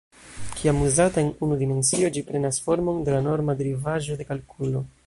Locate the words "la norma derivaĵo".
3.19-4.21